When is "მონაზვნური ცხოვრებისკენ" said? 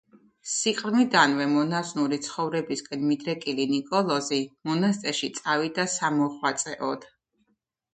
1.51-3.05